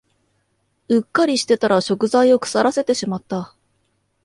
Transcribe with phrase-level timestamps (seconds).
[0.87, 3.55] うっかりしてたら食材を腐らせてしまった